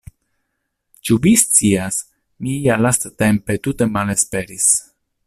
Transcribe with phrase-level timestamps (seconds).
[1.09, 1.99] Ĉu vi scias,
[2.47, 4.71] mi ja lasttempe tute malesperis!